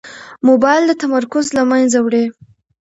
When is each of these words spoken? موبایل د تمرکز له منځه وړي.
موبایل 0.47 0.83
د 0.87 0.91
تمرکز 1.03 1.45
له 1.57 1.63
منځه 1.71 1.97
وړي. 2.01 2.25